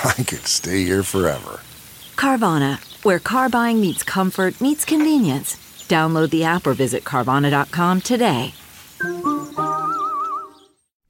[0.04, 1.60] I could stay here forever.
[2.14, 5.56] Carvana, where car buying meets comfort, meets convenience.
[5.88, 8.54] Download the app or visit Carvana.com today.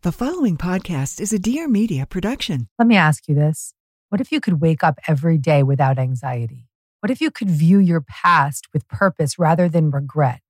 [0.03, 2.69] The following podcast is a Dear Media production.
[2.79, 3.75] Let me ask you this.
[4.09, 6.69] What if you could wake up every day without anxiety?
[7.01, 10.41] What if you could view your past with purpose rather than regret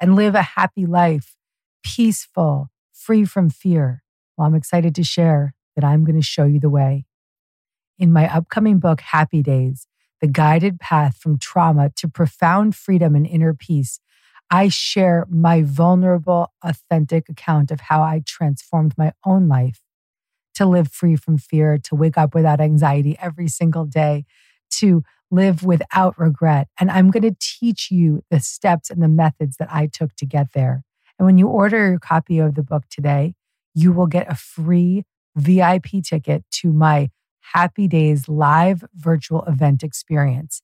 [0.00, 1.34] and live a happy life,
[1.82, 4.04] peaceful, free from fear?
[4.36, 7.06] Well, I'm excited to share that I'm going to show you the way.
[7.96, 9.86] In my upcoming book, Happy Days
[10.20, 14.00] The Guided Path from Trauma to Profound Freedom and Inner Peace,
[14.50, 19.80] I share my vulnerable, authentic account of how I transformed my own life
[20.56, 24.24] to live free from fear, to wake up without anxiety every single day,
[24.72, 26.66] to live without regret.
[26.80, 30.26] And I'm going to teach you the steps and the methods that I took to
[30.26, 30.82] get there.
[31.16, 33.34] And when you order your copy of the book today,
[33.72, 35.04] you will get a free
[35.36, 37.10] VIP ticket to my
[37.52, 40.62] Happy Days live virtual event experience.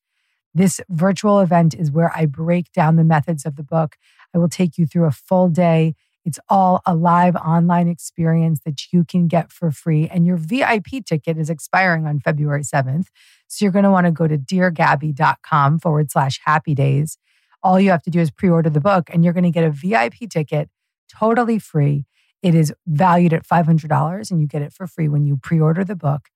[0.55, 3.97] This virtual event is where I break down the methods of the book.
[4.35, 5.95] I will take you through a full day.
[6.25, 10.09] It's all a live online experience that you can get for free.
[10.09, 13.07] And your VIP ticket is expiring on February 7th.
[13.47, 17.17] So you're going to want to go to deargabby.com forward slash happy days.
[17.63, 19.65] All you have to do is pre order the book, and you're going to get
[19.65, 20.71] a VIP ticket
[21.11, 22.07] totally free.
[22.43, 25.85] It is valued at $500, and you get it for free when you pre order
[25.85, 26.29] the book.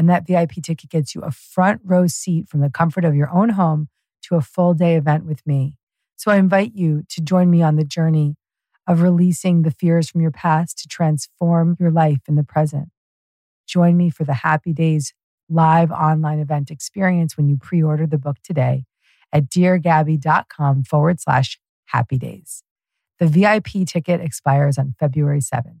[0.00, 3.30] And that VIP ticket gets you a front row seat from the comfort of your
[3.30, 3.90] own home
[4.22, 5.76] to a full day event with me.
[6.16, 8.36] So I invite you to join me on the journey
[8.86, 12.88] of releasing the fears from your past to transform your life in the present.
[13.66, 15.12] Join me for the Happy Days
[15.50, 18.86] live online event experience when you pre order the book today
[19.34, 22.62] at deargabby.com forward slash happy days.
[23.18, 25.80] The VIP ticket expires on February 7th.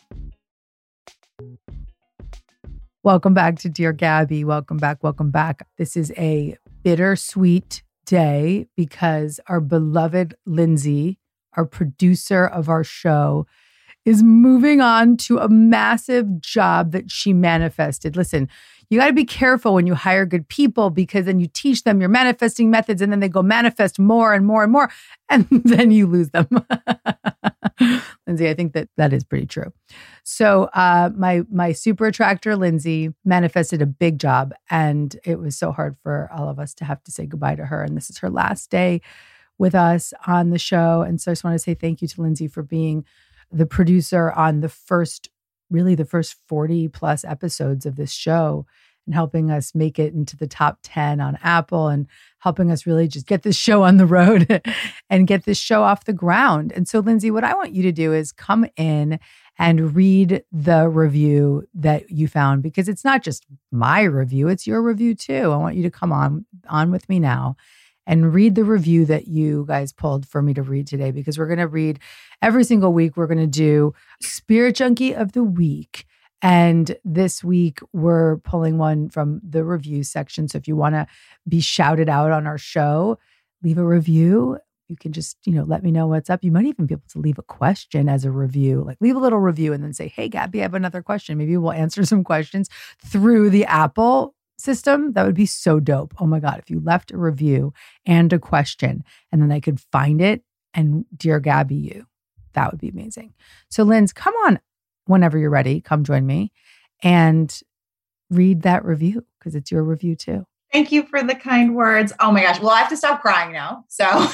[3.03, 4.43] Welcome back to Dear Gabby.
[4.43, 5.01] Welcome back.
[5.01, 5.65] Welcome back.
[5.79, 11.17] This is a bittersweet day because our beloved Lindsay,
[11.53, 13.47] our producer of our show,
[14.05, 18.15] is moving on to a massive job that she manifested.
[18.15, 18.47] Listen,
[18.91, 22.01] you got to be careful when you hire good people because then you teach them
[22.01, 24.91] your manifesting methods and then they go manifest more and more and more
[25.29, 26.47] and then you lose them.
[28.27, 29.71] Lindsay, I think that that is pretty true.
[30.23, 35.71] So, uh, my my super attractor Lindsay manifested a big job, and it was so
[35.71, 37.81] hard for all of us to have to say goodbye to her.
[37.81, 39.01] And this is her last day
[39.57, 42.21] with us on the show, and so I just want to say thank you to
[42.21, 43.05] Lindsay for being
[43.51, 45.29] the producer on the first,
[45.71, 48.65] really the first forty plus episodes of this show
[49.05, 52.07] and helping us make it into the top 10 on Apple and
[52.39, 54.61] helping us really just get this show on the road
[55.09, 56.71] and get this show off the ground.
[56.71, 59.19] And so, Lindsay, what I want you to do is come in
[59.57, 64.81] and read the review that you found because it's not just my review, it's your
[64.81, 65.51] review too.
[65.51, 67.57] I want you to come on on with me now
[68.07, 71.47] and read the review that you guys pulled for me to read today because we're
[71.47, 71.99] going to read
[72.41, 76.05] every single week we're going to do Spirit Junkie of the Week
[76.41, 80.47] and this week, we're pulling one from the review section.
[80.47, 81.05] So if you want to
[81.47, 83.19] be shouted out on our show,
[83.63, 84.57] leave a review.
[84.87, 86.43] you can just, you know, let me know what's up.
[86.43, 89.19] You might even be able to leave a question as a review, like leave a
[89.19, 91.37] little review and then say, Hey, Gabby, I have another question.
[91.37, 92.69] Maybe we'll answer some questions
[93.05, 95.13] through the Apple system.
[95.13, 96.13] That would be so dope.
[96.19, 96.59] Oh my God.
[96.59, 97.73] If you left a review
[98.05, 100.43] and a question and then I could find it
[100.73, 102.05] and Dear Gabby, you,
[102.53, 103.33] that would be amazing.
[103.69, 104.59] So, Linz, come on
[105.05, 105.81] whenever you're ready.
[105.81, 106.51] Come join me
[107.03, 107.59] and
[108.29, 110.45] read that review because it's your review too.
[110.71, 112.13] Thank you for the kind words.
[112.19, 112.61] Oh my gosh.
[112.61, 113.83] Well, I have to stop crying now.
[113.89, 114.05] So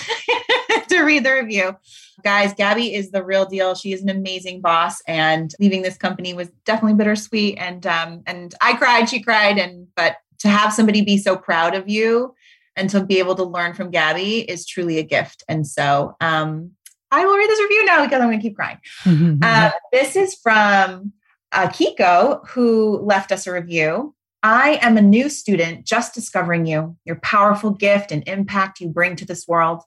[0.97, 1.75] to read the review.
[2.23, 3.75] Guys, Gabby is the real deal.
[3.75, 7.57] She is an amazing boss and leaving this company was definitely bittersweet.
[7.57, 11.75] And um, and I cried, she cried, and but to have somebody be so proud
[11.75, 12.33] of you
[12.75, 15.43] and to be able to learn from Gabby is truly a gift.
[15.47, 16.71] And so um
[17.09, 18.79] I will read this review now because I'm gonna keep crying.
[19.41, 21.13] Uh, this is from
[21.51, 24.13] uh, Kiko, who left us a review.
[24.43, 29.15] I am a new student just discovering you, your powerful gift and impact you bring
[29.15, 29.83] to this world.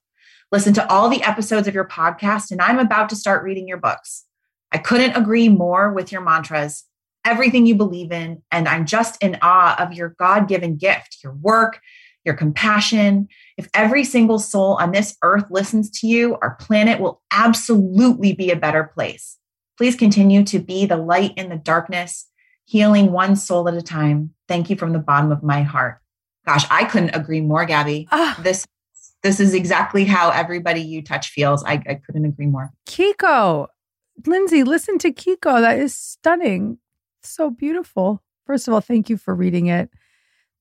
[0.53, 3.77] Listen to all the episodes of your podcast, and I'm about to start reading your
[3.77, 4.25] books.
[4.73, 6.85] I couldn't agree more with your mantras,
[7.25, 11.35] everything you believe in, and I'm just in awe of your God given gift, your
[11.35, 11.81] work,
[12.25, 13.29] your compassion.
[13.57, 18.51] If every single soul on this earth listens to you, our planet will absolutely be
[18.51, 19.39] a better place.
[19.79, 22.27] Please continue to be the light in the darkness,
[22.65, 24.35] healing one soul at a time.
[24.49, 26.01] Thank you from the bottom of my heart.
[26.45, 28.09] Gosh, I couldn't agree more, Gabby.
[28.11, 28.37] Ah.
[28.43, 28.67] This
[29.23, 31.63] this is exactly how everybody you touch feels.
[31.65, 32.73] I, I couldn't agree more.
[32.87, 33.69] Kiko,
[34.27, 35.61] Lindsay, listen to Kiko.
[35.61, 36.79] That is stunning.
[37.23, 38.23] So beautiful.
[38.47, 39.91] First of all, thank you for reading it.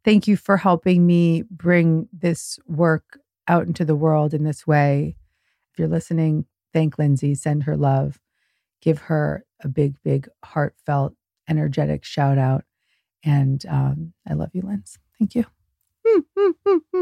[0.04, 5.16] Thank you for helping me bring this work out into the world in this way.
[5.72, 8.20] If you're listening, thank Lindsay, send her love,
[8.82, 11.14] give her a big, big, heartfelt,
[11.48, 12.64] energetic shout out.
[13.24, 15.00] And um, I love you, Lindsay.
[15.18, 15.46] Thank you.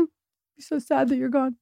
[0.59, 1.55] so sad that you're gone.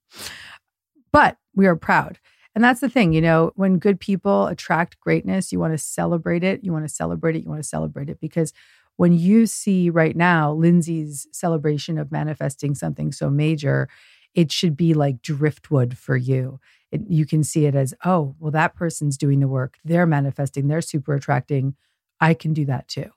[1.12, 2.20] But we are proud.
[2.54, 6.44] And that's the thing, you know, when good people attract greatness, you want to celebrate
[6.44, 6.64] it.
[6.64, 7.44] You want to celebrate it.
[7.44, 8.54] You want to celebrate it because
[8.96, 13.90] when you see right now Lindsay's celebration of manifesting something so major,
[14.34, 16.60] it should be like driftwood for you.
[16.92, 19.78] It, you can see it as, oh, well, that person's doing the work.
[19.84, 21.76] They're manifesting, they're super attracting.
[22.22, 23.12] I can do that too.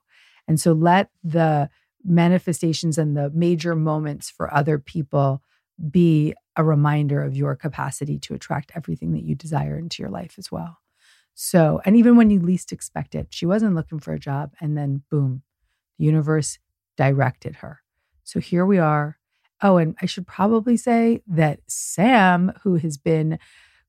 [0.48, 1.70] And so let the
[2.04, 5.42] manifestations and the major moments for other people
[5.90, 10.34] be a reminder of your capacity to attract everything that you desire into your life
[10.38, 10.78] as well.
[11.34, 14.76] So, and even when you least expect it, she wasn't looking for a job, and
[14.76, 15.42] then boom,
[15.96, 16.58] the universe
[16.96, 17.80] directed her.
[18.24, 19.18] So here we are.
[19.62, 23.38] Oh, and I should probably say that Sam, who has been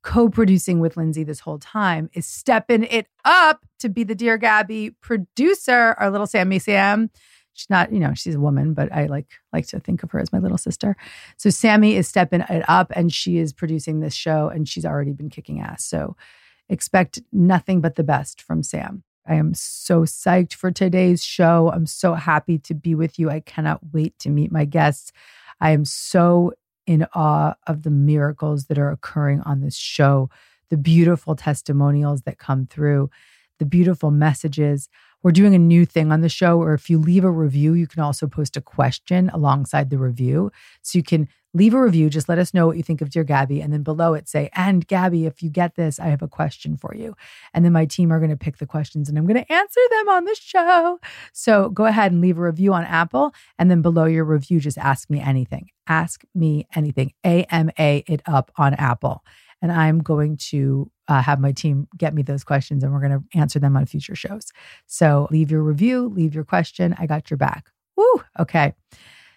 [0.04, 4.38] co producing with Lindsay this whole time, is stepping it up to be the Dear
[4.38, 7.10] Gabby producer, our little Sammy Sam.
[7.60, 10.20] She's not, you know, she's a woman, but I like like to think of her
[10.20, 10.96] as my little sister.
[11.36, 15.12] So Sammy is stepping it up and she is producing this show and she's already
[15.12, 15.84] been kicking ass.
[15.84, 16.16] So
[16.70, 19.04] expect nothing but the best from Sam.
[19.28, 21.70] I am so psyched for today's show.
[21.74, 23.30] I'm so happy to be with you.
[23.30, 25.12] I cannot wait to meet my guests.
[25.60, 26.54] I am so
[26.88, 30.30] in awe of the miracles that are occurring on this show,
[30.70, 33.10] the beautiful testimonials that come through,
[33.58, 34.88] the beautiful messages.
[35.22, 37.88] We're doing a new thing on the show or if you leave a review, you
[37.88, 40.52] can also post a question alongside the review.
[40.82, 43.24] So you can leave a review, just let us know what you think of Dear
[43.24, 43.60] Gabby.
[43.60, 46.78] And then below it, say, And Gabby, if you get this, I have a question
[46.78, 47.16] for you.
[47.54, 49.82] And then my team are going to pick the questions and I'm going to answer
[49.90, 51.00] them on the show.
[51.34, 53.34] So go ahead and leave a review on Apple.
[53.58, 55.70] And then below your review, just ask me anything.
[55.88, 57.14] Ask me anything.
[57.24, 59.24] AMA it up on Apple.
[59.62, 63.20] And I'm going to uh, have my team get me those questions and we're going
[63.20, 64.52] to answer them on future shows.
[64.88, 66.96] So leave your review, leave your question.
[66.98, 67.70] I got your back.
[67.98, 68.24] Woo.
[68.40, 68.74] Okay.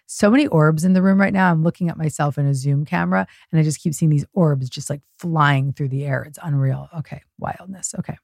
[0.07, 1.51] So many orbs in the room right now.
[1.51, 4.69] I'm looking at myself in a Zoom camera and I just keep seeing these orbs
[4.69, 6.23] just like flying through the air.
[6.23, 6.89] It's unreal.
[6.99, 7.23] Okay.
[7.39, 7.95] Wildness.
[7.99, 8.17] Okay.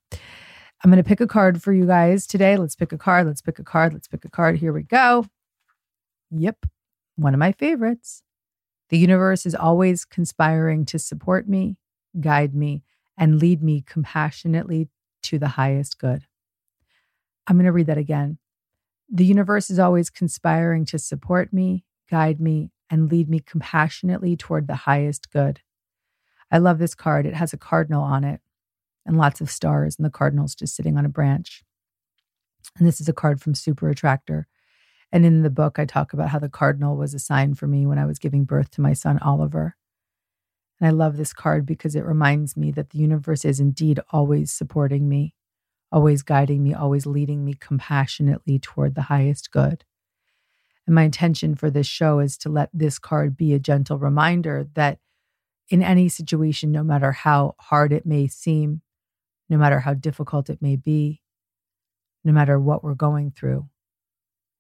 [0.85, 2.57] I'm going to pick a card for you guys today.
[2.57, 3.27] Let's pick a card.
[3.27, 3.93] Let's pick a card.
[3.93, 4.59] Let's pick a card.
[4.59, 5.27] Here we go.
[6.31, 6.67] Yep.
[7.17, 8.23] One of my favorites.
[8.91, 11.77] The universe is always conspiring to support me,
[12.19, 12.83] guide me,
[13.17, 14.89] and lead me compassionately
[15.23, 16.25] to the highest good.
[17.47, 18.39] I'm going to read that again.
[19.11, 24.67] The universe is always conspiring to support me, guide me, and lead me compassionately toward
[24.67, 25.61] the highest good.
[26.51, 27.27] I love this card.
[27.27, 28.41] It has a cardinal on it
[29.07, 31.65] and lots of stars, and the cardinal's just sitting on a branch.
[32.79, 34.47] And this is a card from Super Attractor.
[35.11, 37.87] And in the book, I talk about how the cardinal was a sign for me
[37.87, 39.75] when I was giving birth to my son, Oliver.
[40.81, 44.53] And I love this card because it reminds me that the universe is indeed always
[44.53, 45.35] supporting me,
[45.91, 49.85] always guiding me, always leading me compassionately toward the highest good.
[50.87, 54.67] And my intention for this show is to let this card be a gentle reminder
[54.75, 54.99] that
[55.69, 58.81] in any situation, no matter how hard it may seem,
[59.51, 61.21] no matter how difficult it may be,
[62.25, 63.69] no matter what we're going through,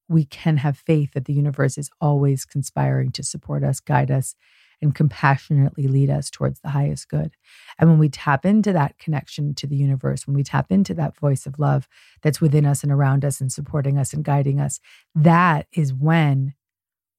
[0.08, 4.34] we can have faith that the universe is always conspiring to support us, guide us,
[4.80, 7.32] and compassionately lead us towards the highest good.
[7.78, 11.16] And when we tap into that connection to the universe, when we tap into that
[11.16, 11.88] voice of love
[12.23, 14.80] that's within us and around us and supporting us and guiding us,
[15.14, 16.54] that is when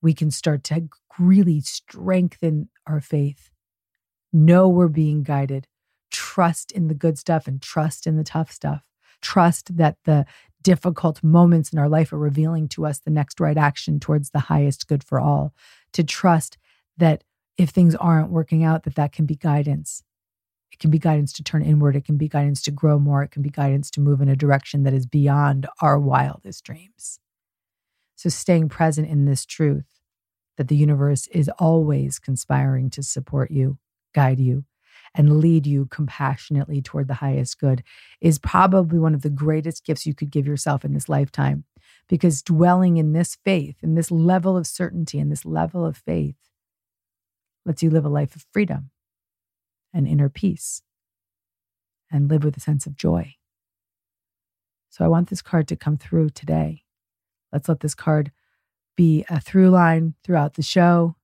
[0.01, 0.87] we can start to
[1.17, 3.51] really strengthen our faith.
[4.31, 5.67] Know we're being guided.
[6.11, 8.83] Trust in the good stuff and trust in the tough stuff.
[9.21, 10.25] Trust that the
[10.61, 14.39] difficult moments in our life are revealing to us the next right action towards the
[14.39, 15.53] highest good for all.
[15.93, 16.57] To trust
[16.97, 17.23] that
[17.59, 20.01] if things aren't working out, that that can be guidance.
[20.71, 21.95] It can be guidance to turn inward.
[21.97, 23.21] It can be guidance to grow more.
[23.21, 27.19] It can be guidance to move in a direction that is beyond our wildest dreams.
[28.15, 29.99] So, staying present in this truth
[30.57, 33.77] that the universe is always conspiring to support you,
[34.13, 34.63] guide you,
[35.13, 37.83] and lead you compassionately toward the highest good
[38.21, 41.65] is probably one of the greatest gifts you could give yourself in this lifetime.
[42.07, 46.35] Because dwelling in this faith, in this level of certainty, in this level of faith,
[47.65, 48.91] lets you live a life of freedom
[49.93, 50.81] and inner peace
[52.11, 53.35] and live with a sense of joy.
[54.89, 56.83] So I want this card to come through today.
[57.51, 58.31] Let's let this card
[58.95, 61.15] be a through line throughout the show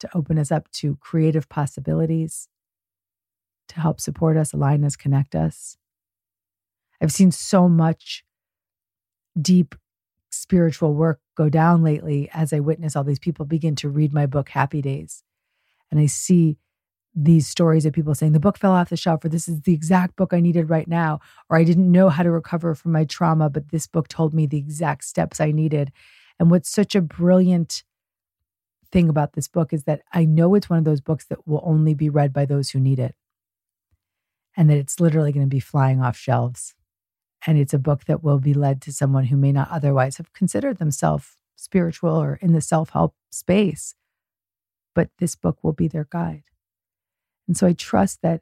[0.00, 2.48] to open us up to creative possibilities,
[3.68, 5.76] to help support us, align us, connect us.
[7.00, 8.24] I've seen so much
[9.40, 9.74] deep
[10.30, 14.26] spiritual work go down lately as I witness all these people begin to read my
[14.26, 15.22] book, Happy Days.
[15.90, 16.58] And I see
[17.14, 19.72] these stories of people saying, the book fell off the shelf, or this is the
[19.72, 23.04] exact book I needed right now, or I didn't know how to recover from my
[23.04, 25.92] trauma, but this book told me the exact steps I needed.
[26.38, 27.84] And what's such a brilliant
[28.92, 31.62] thing about this book is that I know it's one of those books that will
[31.64, 33.14] only be read by those who need it
[34.56, 36.74] and that it's literally going to be flying off shelves.
[37.46, 40.32] And it's a book that will be led to someone who may not otherwise have
[40.32, 43.94] considered themselves spiritual or in the self help space.
[44.96, 46.44] But this book will be their guide.
[47.46, 48.40] And so I trust that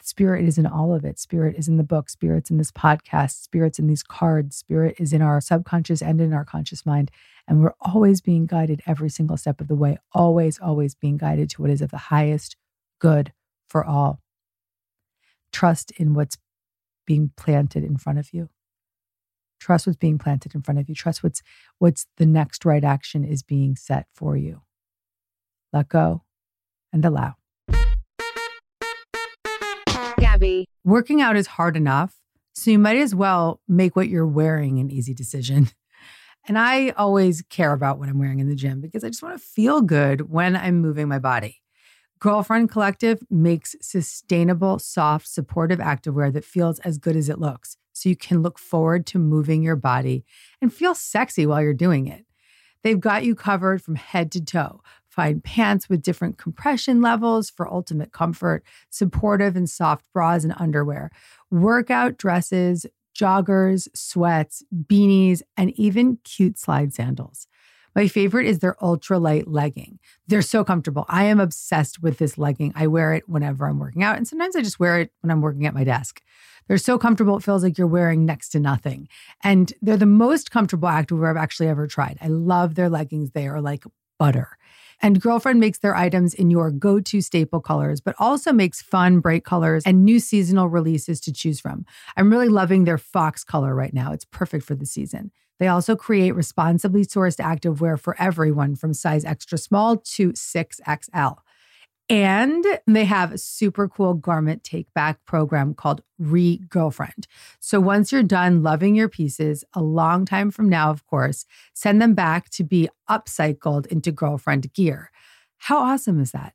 [0.00, 1.18] spirit is in all of it.
[1.18, 5.12] Spirit is in the book, spirit's in this podcast, spirit's in these cards, spirit is
[5.12, 7.10] in our subconscious and in our conscious mind.
[7.46, 11.50] And we're always being guided every single step of the way, always, always being guided
[11.50, 12.56] to what is of the highest
[12.98, 13.34] good
[13.68, 14.22] for all.
[15.52, 16.38] Trust in what's
[17.06, 18.48] being planted in front of you.
[19.60, 20.94] Trust what's being planted in front of you.
[20.94, 21.42] Trust what's
[21.78, 24.62] what's the next right action is being set for you.
[25.72, 26.22] Let go
[26.92, 27.34] and allow.
[30.18, 30.66] Gabby.
[30.84, 32.16] Working out is hard enough,
[32.54, 35.70] so you might as well make what you're wearing an easy decision.
[36.46, 39.38] And I always care about what I'm wearing in the gym because I just want
[39.38, 41.60] to feel good when I'm moving my body.
[42.20, 47.76] Girlfriend Collective makes sustainable, soft, supportive activewear that feels as good as it looks.
[47.92, 50.24] So you can look forward to moving your body
[50.62, 52.24] and feel sexy while you're doing it.
[52.82, 54.80] They've got you covered from head to toe.
[55.42, 61.10] Pants with different compression levels for ultimate comfort, supportive and soft bras and underwear,
[61.50, 62.86] workout dresses,
[63.18, 67.46] joggers, sweats, beanies, and even cute slide sandals.
[67.96, 69.98] My favorite is their ultralight legging.
[70.28, 71.04] They're so comfortable.
[71.08, 72.72] I am obsessed with this legging.
[72.76, 75.40] I wear it whenever I'm working out, and sometimes I just wear it when I'm
[75.40, 76.22] working at my desk.
[76.68, 79.08] They're so comfortable, it feels like you're wearing next to nothing.
[79.42, 82.18] And they're the most comfortable activewear I've actually ever tried.
[82.20, 83.30] I love their leggings.
[83.30, 83.84] They are like
[84.18, 84.58] butter.
[85.00, 89.20] And Girlfriend makes their items in your go to staple colors, but also makes fun,
[89.20, 91.86] bright colors and new seasonal releases to choose from.
[92.16, 94.12] I'm really loving their fox color right now.
[94.12, 95.30] It's perfect for the season.
[95.58, 101.38] They also create responsibly sourced activewear for everyone from size extra small to 6XL.
[102.10, 107.26] And they have a super cool garment take back program called Re Girlfriend.
[107.60, 112.00] So once you're done loving your pieces, a long time from now, of course, send
[112.00, 115.10] them back to be upcycled into girlfriend gear.
[115.58, 116.54] How awesome is that?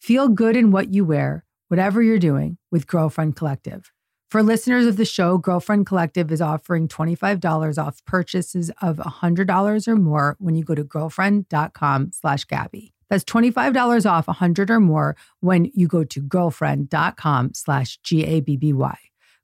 [0.00, 3.90] Feel good in what you wear, whatever you're doing with Girlfriend Collective.
[4.30, 9.96] For listeners of the show, Girlfriend Collective is offering $25 off purchases of $100 or
[9.96, 12.94] more when you go to girlfriend.com slash Gabby.
[13.12, 18.98] That's $25 off 100 or more when you go to girlfriend.com slash G-A-B-B-Y.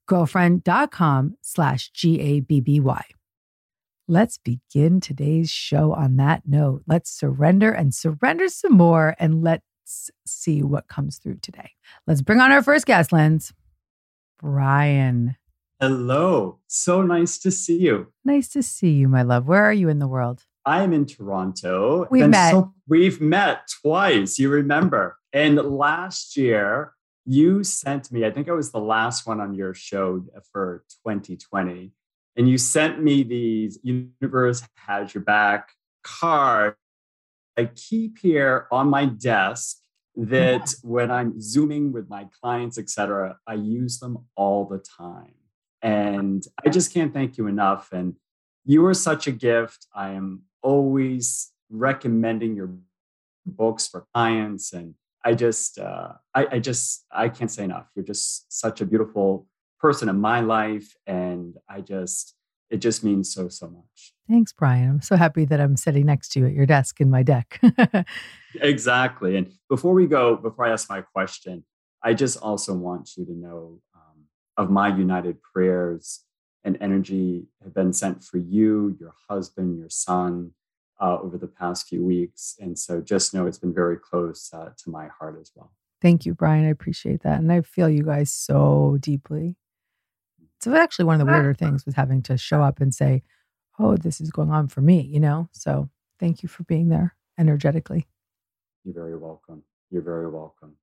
[0.07, 3.05] Girlfriend.com slash G-A-B-B-Y.
[4.09, 6.83] Let's begin today's show on that note.
[6.87, 11.73] Let's surrender and surrender some more and let's see what comes through today.
[12.07, 13.53] Let's bring on our first guest, Linz.
[14.41, 15.37] Brian.
[15.79, 16.61] Hello.
[16.69, 18.15] So nice to see you.
[18.25, 19.47] Nice to see you, my love.
[19.47, 20.47] Where are you in the world?
[20.65, 22.07] I'm in Toronto.
[22.11, 22.51] We've and met.
[22.51, 24.39] So we've met twice.
[24.39, 25.19] You remember?
[25.33, 28.25] And last year, you sent me.
[28.25, 31.93] I think I was the last one on your show for 2020,
[32.37, 35.71] and you sent me these "Universe Has Your Back"
[36.03, 36.75] card.
[37.57, 39.79] I keep here on my desk
[40.17, 45.35] that when I'm zooming with my clients, etc., I use them all the time.
[45.83, 47.93] And I just can't thank you enough.
[47.93, 48.17] And
[48.65, 49.87] you are such a gift.
[49.95, 52.71] I am always recommending your
[53.47, 54.73] books for clients.
[54.73, 57.87] And I just, uh, I, I just, I can't say enough.
[57.95, 59.47] You're just such a beautiful
[59.81, 60.95] person in my life.
[61.07, 62.35] And I just,
[62.71, 64.13] it just means so, so much.
[64.29, 64.91] Thanks, Brian.
[64.91, 67.61] I'm so happy that I'm sitting next to you at your desk in my deck.
[68.61, 69.37] exactly.
[69.37, 71.65] And before we go, before I ask my question,
[72.03, 74.25] I just also want you to know um,
[74.57, 76.25] of my united prayers
[76.65, 80.53] and energy have been sent for you, your husband, your son
[81.01, 82.57] uh, over the past few weeks.
[82.61, 85.73] And so just know it's been very close uh, to my heart as well.
[86.01, 86.65] Thank you, Brian.
[86.65, 87.41] I appreciate that.
[87.41, 89.57] And I feel you guys so deeply.
[90.57, 93.23] It's actually one of the weirder things with having to show up and say,
[93.79, 95.49] oh, this is going on for me, you know?
[95.53, 95.89] So
[96.19, 98.09] thank you for being there energetically.
[98.85, 99.63] You're very welcome.
[99.91, 100.77] You're very welcome.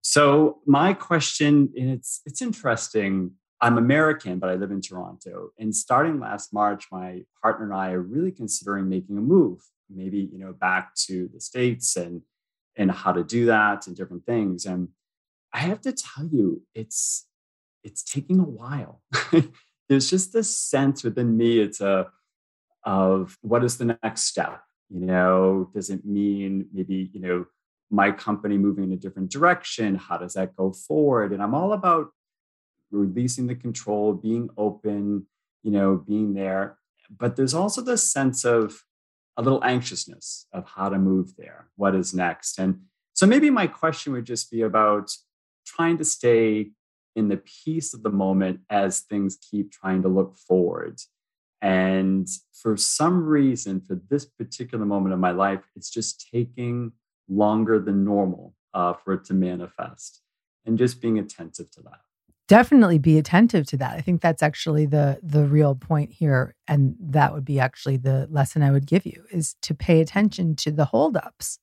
[0.00, 3.32] So my question, and it's it's interesting.
[3.60, 5.50] I'm American, but I live in Toronto.
[5.58, 9.60] And starting last March, my partner and I are really considering making a move,
[9.90, 12.22] maybe you know back to the states and
[12.76, 14.64] and how to do that and different things.
[14.64, 14.88] And
[15.52, 17.26] I have to tell you, it's
[17.82, 19.02] it's taking a while.
[19.88, 21.60] There's just this sense within me.
[21.60, 22.10] It's a
[22.84, 24.62] of what is the next step.
[24.88, 27.46] You know, does it mean maybe you know
[27.90, 29.96] my company moving in a different direction?
[29.96, 31.32] How does that go forward?
[31.32, 32.08] And I'm all about
[32.90, 35.26] releasing the control, being open,
[35.62, 36.78] you know, being there.
[37.10, 38.84] But there's also this sense of
[39.36, 42.58] a little anxiousness of how to move there, what is next.
[42.58, 42.80] And
[43.14, 45.10] so maybe my question would just be about
[45.64, 46.70] trying to stay
[47.14, 51.00] in the peace of the moment as things keep trying to look forward.
[51.60, 56.92] And for some reason, for this particular moment of my life, it's just taking
[57.28, 60.20] longer than normal uh, for it to manifest
[60.64, 62.00] and just being attentive to that
[62.48, 63.94] definitely be attentive to that.
[63.94, 68.26] I think that's actually the the real point here and that would be actually the
[68.30, 71.58] lesson i would give you is to pay attention to the holdups.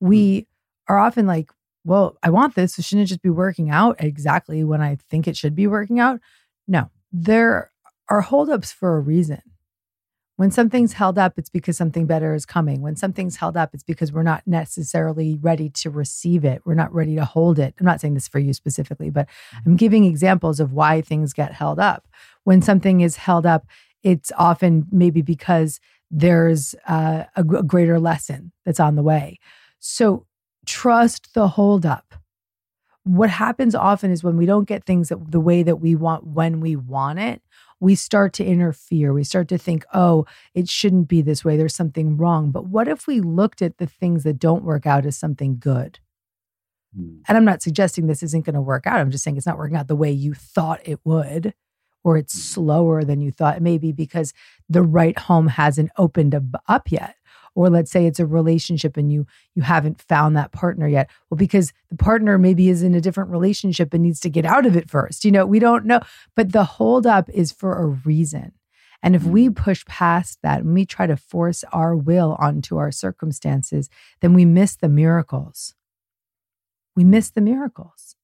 [0.00, 0.46] We mm.
[0.88, 1.50] are often like
[1.84, 5.26] well i want this so shouldn't it just be working out exactly when i think
[5.26, 6.20] it should be working out?
[6.68, 6.90] No.
[7.12, 7.70] There
[8.08, 9.42] are holdups for a reason
[10.36, 12.80] when something's held up, it's because something better is coming.
[12.80, 16.62] When something's held up, it's because we're not necessarily ready to receive it.
[16.64, 17.74] We're not ready to hold it.
[17.78, 19.70] I'm not saying this for you specifically, but mm-hmm.
[19.70, 22.08] I'm giving examples of why things get held up.
[22.42, 23.66] When something is held up,
[24.02, 29.38] it's often maybe because there's uh, a, a greater lesson that's on the way.
[29.78, 30.26] So
[30.66, 32.14] trust the holdup.
[33.04, 36.26] What happens often is when we don't get things that, the way that we want
[36.26, 37.42] when we want it,
[37.80, 39.12] we start to interfere.
[39.12, 41.56] We start to think, oh, it shouldn't be this way.
[41.56, 42.50] There's something wrong.
[42.50, 45.98] But what if we looked at the things that don't work out as something good?
[46.96, 47.18] Hmm.
[47.28, 49.00] And I'm not suggesting this isn't going to work out.
[49.00, 51.54] I'm just saying it's not working out the way you thought it would,
[52.02, 52.40] or it's hmm.
[52.40, 53.60] slower than you thought.
[53.60, 54.32] Maybe because
[54.68, 56.34] the right home hasn't opened
[56.68, 57.16] up yet
[57.54, 61.10] or let's say it's a relationship and you you haven't found that partner yet.
[61.30, 64.66] Well because the partner maybe is in a different relationship and needs to get out
[64.66, 66.00] of it first you know we don't know.
[66.34, 68.52] But the hold up is for a reason.
[69.02, 69.56] And if we mm.
[69.56, 73.88] push past that and we try to force our will onto our circumstances
[74.20, 75.74] then we miss the miracles.
[76.96, 78.16] We miss the miracles.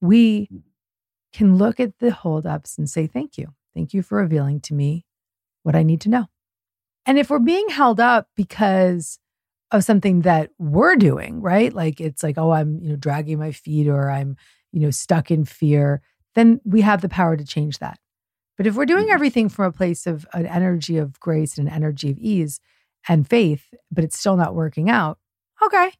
[0.00, 0.62] We mm.
[1.32, 3.54] can look at the holdups and say thank you.
[3.74, 5.04] Thank you for revealing to me
[5.64, 6.28] what i need to know
[7.06, 9.18] and if we're being held up because
[9.70, 11.72] of something that we're doing, right?
[11.72, 14.36] Like it's like, oh, I'm, you know, dragging my feet or I'm,
[14.72, 16.00] you know, stuck in fear,
[16.34, 17.98] then we have the power to change that.
[18.56, 19.14] But if we're doing mm-hmm.
[19.14, 22.60] everything from a place of an energy of grace and an energy of ease
[23.08, 25.18] and faith, but it's still not working out,
[25.62, 25.92] okay.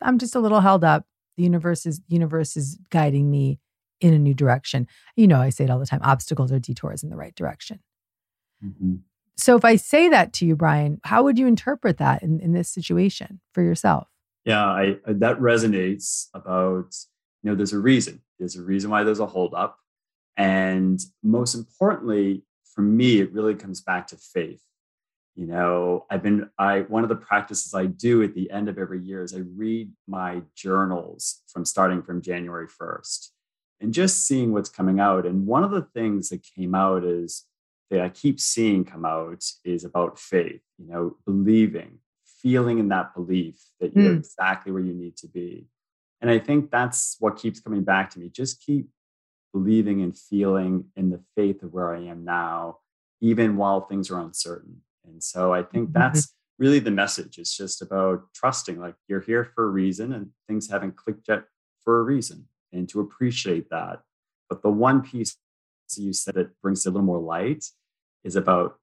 [0.00, 1.04] I'm just a little held up.
[1.36, 3.58] The universe is universe is guiding me
[4.00, 4.86] in a new direction.
[5.16, 7.80] You know, I say it all the time, obstacles are detours in the right direction.
[8.64, 8.96] Mm-hmm.
[9.36, 12.52] So if I say that to you, Brian, how would you interpret that in, in
[12.52, 14.08] this situation for yourself?
[14.44, 16.94] Yeah, I, that resonates about,
[17.42, 18.22] you know, there's a reason.
[18.38, 19.78] There's a reason why there's a holdup.
[20.36, 24.62] And most importantly, for me, it really comes back to faith.
[25.34, 28.78] You know, I've been, I, one of the practices I do at the end of
[28.78, 33.28] every year is I read my journals from starting from January 1st
[33.80, 35.24] and just seeing what's coming out.
[35.24, 37.46] And one of the things that came out is
[37.92, 43.14] that I keep seeing come out is about faith, you know, believing, feeling in that
[43.14, 44.16] belief that you're Mm.
[44.16, 45.68] exactly where you need to be.
[46.22, 48.30] And I think that's what keeps coming back to me.
[48.30, 48.88] Just keep
[49.52, 52.78] believing and feeling in the faith of where I am now,
[53.20, 54.80] even while things are uncertain.
[55.04, 55.92] And so I think Mhm.
[55.92, 57.38] that's really the message.
[57.38, 61.44] It's just about trusting, like you're here for a reason and things haven't clicked yet
[61.84, 64.02] for a reason, and to appreciate that.
[64.48, 65.36] But the one piece
[65.98, 67.66] you said that brings a little more light
[68.24, 68.78] is about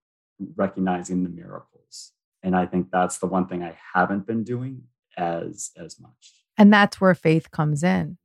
[0.56, 2.12] recognizing the miracles.
[2.44, 4.84] And I think that's the one thing I haven't been doing
[5.18, 6.34] as as much.
[6.58, 8.18] And that's where faith comes in.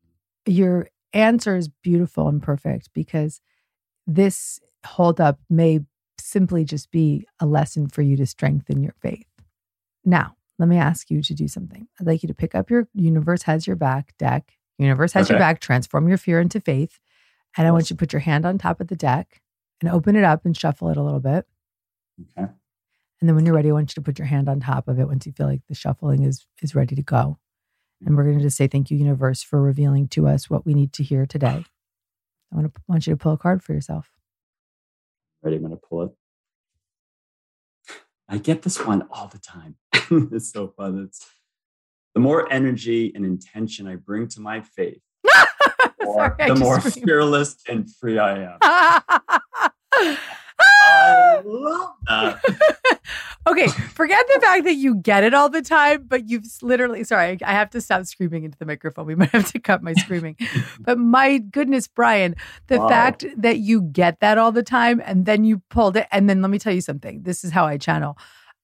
[0.46, 3.40] Your answer is beautiful and perfect because
[4.06, 5.80] this holdup may
[6.18, 9.26] simply just be a lesson for you to strengthen your faith.
[10.04, 11.88] Now, let me ask you to do something.
[11.98, 14.52] I'd like you to pick up your universe has your back deck.
[14.78, 16.98] Universe has your back, transform your fear into faith.
[17.56, 19.40] And I want you to put your hand on top of the deck
[19.84, 21.46] and open it up and shuffle it a little bit.
[22.38, 22.50] Okay.
[23.20, 24.98] And then when you're ready, I want you to put your hand on top of
[24.98, 27.38] it once you feel like the shuffling is is ready to go.
[28.04, 30.74] And we're going to just say thank you, universe, for revealing to us what we
[30.74, 31.64] need to hear today.
[32.52, 34.10] I want to want you to pull a card for yourself.
[35.42, 35.56] Ready?
[35.56, 36.10] I'm gonna pull it.
[38.28, 39.76] I get this one all the time.
[40.32, 41.04] it's so fun.
[41.06, 41.26] It's
[42.14, 45.02] the more energy and intention I bring to my faith,
[46.02, 47.06] Sorry, the more screamed.
[47.06, 49.40] fearless and free I am.
[49.98, 52.40] I love that.
[53.46, 57.38] okay, forget the fact that you get it all the time, but you've literally, sorry,
[57.44, 59.06] I have to stop screaming into the microphone.
[59.06, 60.36] We might have to cut my screaming.
[60.80, 62.36] but my goodness, Brian,
[62.68, 62.88] the Wow.
[62.88, 66.06] fact that you get that all the time and then you pulled it.
[66.12, 68.16] And then let me tell you something this is how I channel.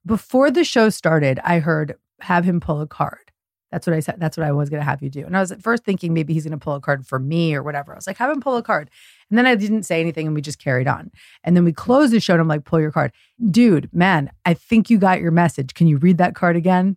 [0.07, 3.30] Before the show started, I heard have him pull a card.
[3.71, 4.17] That's what I said.
[4.19, 5.25] That's what I was going to have you do.
[5.25, 7.55] And I was at first thinking maybe he's going to pull a card for me
[7.55, 7.93] or whatever.
[7.93, 8.91] I was like, have him pull a card.
[9.31, 11.13] And then I didn't say anything and we just carried on.
[11.45, 13.13] And then we closed the show and I'm like, pull your card.
[13.51, 15.75] Dude, man, I think you got your message.
[15.75, 16.97] Can you read that card again?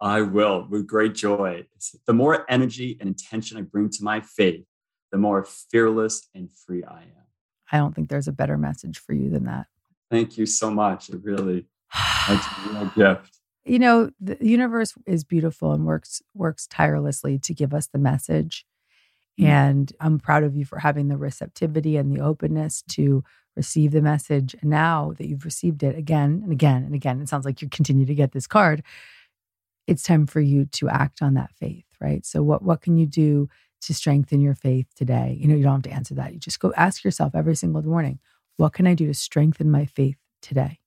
[0.00, 1.66] I will with great joy.
[2.06, 4.64] The more energy and intention I bring to my faith,
[5.10, 7.26] the more fearless and free I am.
[7.70, 9.66] I don't think there's a better message for you than that.
[10.10, 11.10] Thank you so much.
[11.10, 11.66] It really,
[12.28, 13.37] that's a real gift.
[13.68, 18.64] You know the universe is beautiful and works works tirelessly to give us the message.
[19.40, 19.46] Mm.
[19.46, 23.22] and i'm proud of you for having the receptivity and the openness to
[23.54, 27.20] receive the message and now that you've received it again and again and again.
[27.20, 28.82] It sounds like you continue to get this card.
[29.86, 32.24] It's time for you to act on that faith right?
[32.24, 33.48] So what what can you do
[33.82, 35.36] to strengthen your faith today?
[35.40, 36.32] You know you don't have to answer that.
[36.32, 38.18] You just go ask yourself every single morning
[38.56, 40.80] what can i do to strengthen my faith today?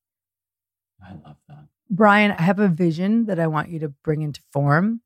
[1.02, 1.65] I love that.
[1.92, 5.02] Brian, I have a vision that I want you to bring into form.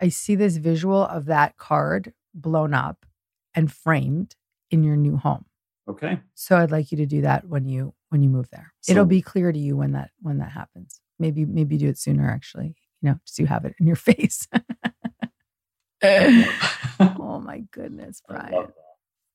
[0.00, 3.06] I see this visual of that card blown up
[3.54, 4.36] and framed
[4.70, 5.46] in your new home.
[5.88, 6.20] Okay.
[6.34, 8.74] So I'd like you to do that when you when you move there.
[8.86, 11.00] It'll be clear to you when that when that happens.
[11.18, 12.76] Maybe maybe do it sooner actually.
[13.00, 14.46] You know, so you have it in your face.
[16.02, 18.68] oh my goodness, Brian.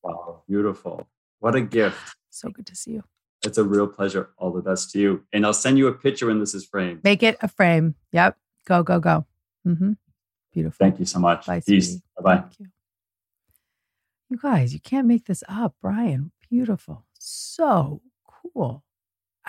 [0.03, 1.07] Wow, beautiful.
[1.39, 2.15] What a gift.
[2.29, 3.03] So good to see you.
[3.43, 4.29] It's a real pleasure.
[4.37, 5.23] All the best to you.
[5.33, 7.03] And I'll send you a picture when this is framed.
[7.03, 7.95] Make it a frame.
[8.11, 8.37] Yep.
[8.65, 9.25] Go, go, go.
[9.67, 9.93] Mm-hmm.
[10.53, 10.77] Beautiful.
[10.79, 11.47] Thank you so much.
[11.47, 11.95] Bye, Peace.
[12.17, 12.37] Bye bye.
[12.37, 12.67] Thank you.
[14.29, 16.31] You guys, you can't make this up, Brian.
[16.49, 17.05] Beautiful.
[17.19, 18.83] So cool.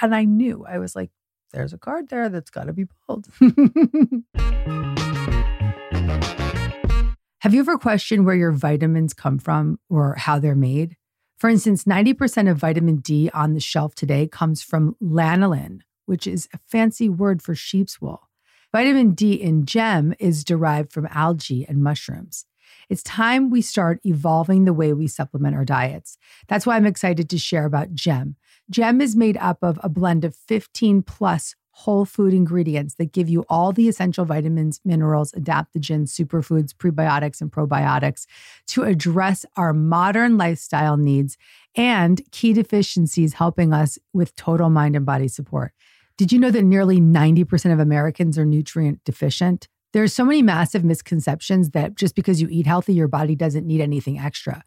[0.00, 1.10] And I knew, I was like,
[1.52, 3.28] there's a card there that's got to be pulled.
[7.40, 10.96] Have you ever questioned where your vitamins come from or how they're made?
[11.42, 16.48] For instance, 90% of vitamin D on the shelf today comes from lanolin, which is
[16.54, 18.28] a fancy word for sheep's wool.
[18.70, 22.46] Vitamin D in gem is derived from algae and mushrooms.
[22.88, 26.16] It's time we start evolving the way we supplement our diets.
[26.46, 28.36] That's why I'm excited to share about GEM.
[28.70, 33.28] GEM is made up of a blend of 15 plus whole food ingredients that give
[33.28, 38.26] you all the essential vitamins, minerals, adaptogens, superfoods, prebiotics, and probiotics
[38.66, 41.36] to address our modern lifestyle needs
[41.74, 45.72] and key deficiencies, helping us with total mind and body support.
[46.18, 49.66] Did you know that nearly 90% of Americans are nutrient deficient?
[49.92, 53.66] There are so many massive misconceptions that just because you eat healthy, your body doesn't
[53.66, 54.62] need anything extra.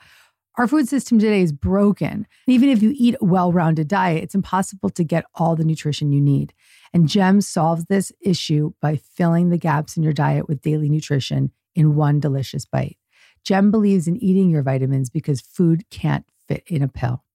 [0.58, 2.28] Our food system today is broken.
[2.48, 6.14] Even if you eat a well rounded diet, it's impossible to get all the nutrition
[6.14, 6.54] you need.
[6.94, 11.52] And GEM solves this issue by filling the gaps in your diet with daily nutrition
[11.76, 12.98] in one delicious bite.
[13.44, 17.26] GEM believes in eating your vitamins because food can't fit in a pill.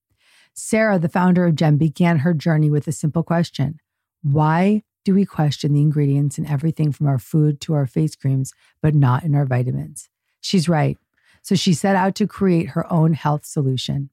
[0.54, 3.80] Sarah, the founder of GEM, began her journey with a simple question
[4.22, 8.54] Why do we question the ingredients in everything from our food to our face creams,
[8.80, 10.08] but not in our vitamins?
[10.40, 10.96] She's right.
[11.42, 14.10] So she set out to create her own health solution.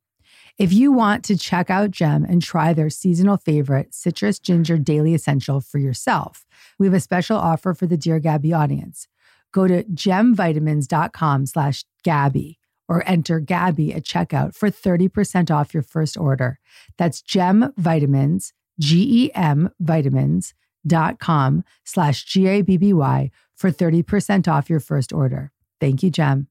[0.57, 5.13] If you want to check out Gem and try their seasonal favorite, Citrus Ginger Daily
[5.13, 6.45] Essential for yourself,
[6.79, 9.07] we have a special offer for the Dear Gabby audience.
[9.51, 16.17] Go to gemvitamins.com slash Gabby or enter Gabby at checkout for 30% off your first
[16.17, 16.59] order.
[16.97, 20.53] That's Gem Vitamins, G-E-M Vitamins
[20.85, 25.51] dot com slash G-A-B-B-Y for 30% off your first order.
[25.79, 26.47] Thank you, Gem.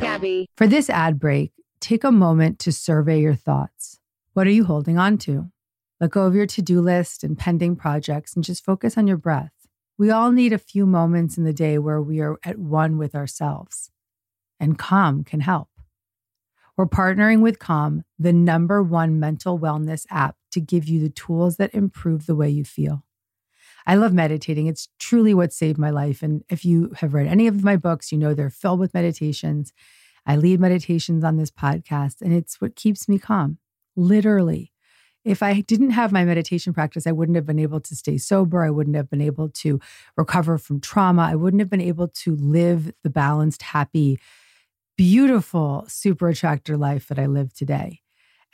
[0.00, 0.46] Gabby.
[0.56, 4.00] For this ad break, take a moment to survey your thoughts.
[4.32, 5.50] What are you holding on to?
[6.00, 9.16] Let go of your to do list and pending projects and just focus on your
[9.16, 9.52] breath.
[9.98, 13.14] We all need a few moments in the day where we are at one with
[13.14, 13.90] ourselves,
[14.60, 15.68] and Calm can help.
[16.76, 21.56] We're partnering with Calm, the number one mental wellness app, to give you the tools
[21.56, 23.05] that improve the way you feel.
[23.86, 24.66] I love meditating.
[24.66, 26.22] It's truly what saved my life.
[26.22, 29.72] And if you have read any of my books, you know they're filled with meditations.
[30.26, 33.58] I lead meditations on this podcast, and it's what keeps me calm,
[33.94, 34.72] literally.
[35.24, 38.64] If I didn't have my meditation practice, I wouldn't have been able to stay sober.
[38.64, 39.80] I wouldn't have been able to
[40.16, 41.22] recover from trauma.
[41.22, 44.18] I wouldn't have been able to live the balanced, happy,
[44.96, 48.00] beautiful super attractor life that I live today.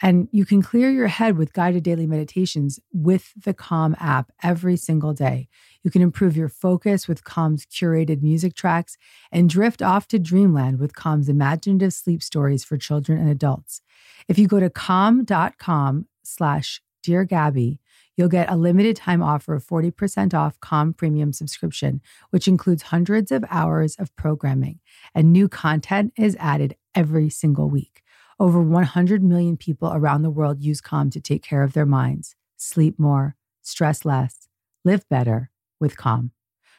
[0.00, 4.76] And you can clear your head with guided daily meditations with the Calm app every
[4.76, 5.48] single day.
[5.85, 8.96] You can improve your focus with Calm's curated music tracks
[9.31, 13.81] and drift off to dreamland with Calm's imaginative sleep stories for children and adults.
[14.28, 17.81] If you go to calm.com slash Dear Gabby,
[18.16, 22.00] you'll get a limited time offer of 40% off Calm Premium subscription,
[22.31, 24.78] which includes hundreds of hours of programming,
[25.14, 28.01] and new content is added every single week.
[28.42, 32.35] Over 100 million people around the world use Calm to take care of their minds,
[32.57, 34.48] sleep more, stress less,
[34.85, 36.33] live better with Calm.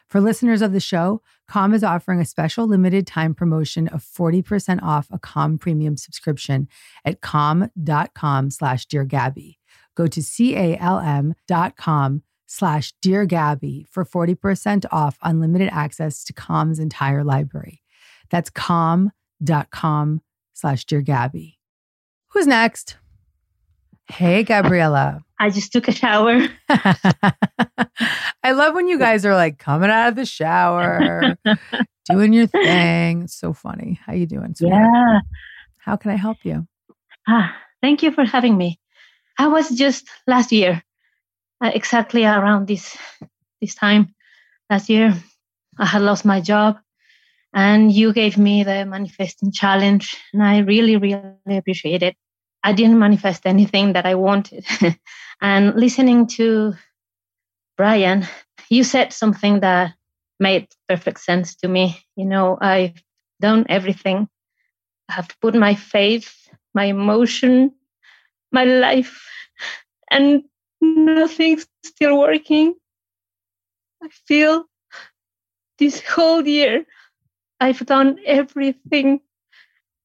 [0.10, 4.84] For listeners of the show, Calm is offering a special limited time promotion of 40%
[4.84, 6.68] off a Calm premium subscription
[7.06, 9.58] at calm.com slash Dear Gabby.
[9.96, 16.78] Go to C-A-L-M dot com slash Dear Gabby for 40% off unlimited access to Calm's
[16.78, 17.82] entire library.
[18.30, 20.20] That's calm.com
[20.54, 21.60] slash Dear Gabby.
[22.30, 22.98] Who's next?
[24.10, 25.22] Hey, Gabriella.
[25.40, 26.40] I just took a shower.
[26.70, 31.36] I love when you guys are like coming out of the shower,
[32.10, 33.24] doing your thing.
[33.24, 34.00] It's so funny.
[34.06, 34.56] How you doing?
[34.56, 34.84] sweetheart?
[34.94, 35.20] yeah.
[35.78, 36.68] How can I help you?
[37.28, 38.80] Ah, thank you for having me.
[39.38, 40.82] I was just last year,
[41.64, 42.98] uh, exactly around this
[43.62, 44.14] this time
[44.70, 45.14] last year.
[45.78, 46.78] I had lost my job,
[47.54, 52.16] and you gave me the manifesting challenge, and I really, really appreciate it.
[52.64, 54.66] I didn't manifest anything that I wanted,
[55.42, 56.74] and listening to
[57.78, 58.28] Brian,
[58.70, 59.94] you said something that
[60.40, 62.00] made perfect sense to me.
[62.16, 63.02] You know, I've
[63.42, 64.28] done everything.
[65.10, 67.74] I have to put my faith, my emotion,
[68.52, 69.28] my life,
[70.12, 70.44] and
[70.82, 72.76] nothing's still working.
[74.04, 74.66] I feel
[75.80, 76.86] this whole year
[77.64, 79.22] I've done everything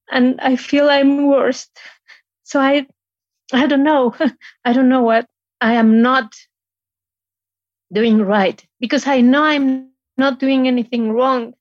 [0.09, 1.77] and I feel I'm worst.
[2.45, 2.87] So I
[3.53, 4.15] I don't know.
[4.65, 5.27] I don't know what
[5.61, 6.37] I am not
[7.93, 11.55] doing right because I know I'm not doing anything wrong.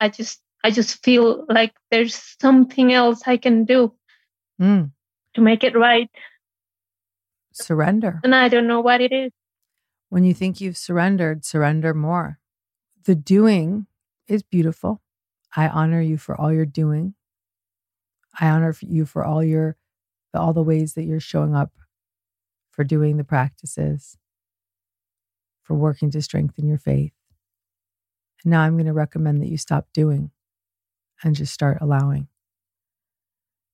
[0.00, 3.92] I just I just feel like there's something else I can do
[4.60, 4.92] Mm,
[5.34, 6.10] to make it right.
[7.52, 8.20] surrender.
[8.24, 9.32] And I don't know what it is.
[10.08, 12.38] When you think you've surrendered, surrender more.
[13.04, 13.86] The doing
[14.28, 15.02] is beautiful.
[15.54, 17.14] I honor you for all you're doing.
[18.38, 19.76] I honor you for all your
[20.34, 21.72] all the ways that you're showing up
[22.70, 24.16] for doing the practices,
[25.62, 27.12] for working to strengthen your faith.
[28.42, 30.30] And now I'm going to recommend that you stop doing
[31.22, 32.28] and just start allowing.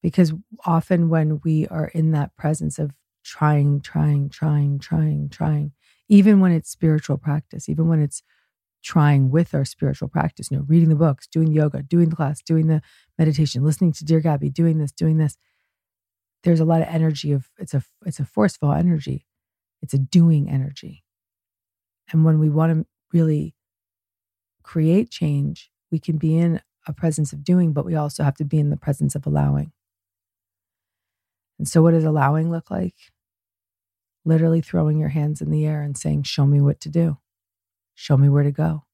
[0.02, 0.32] Because
[0.66, 2.92] often when we are in that presence of
[3.24, 5.72] trying, trying, trying, trying, trying,
[6.08, 8.22] even when it's spiritual practice, even when it's
[8.82, 12.42] trying with our spiritual practice, you know, reading the books, doing yoga, doing the class,
[12.42, 12.80] doing the
[13.18, 15.36] meditation, listening to Dear Gabby, doing this, doing this.
[16.44, 19.26] There's a lot of energy of it's a it's a forceful energy.
[19.82, 21.04] It's a doing energy.
[22.12, 23.54] And when we want to really
[24.62, 28.44] create change, we can be in a presence of doing, but we also have to
[28.44, 29.72] be in the presence of allowing.
[31.58, 32.94] And so what does allowing look like?
[34.24, 37.18] Literally throwing your hands in the air and saying, Show me what to do.
[38.00, 38.84] Show me where to go.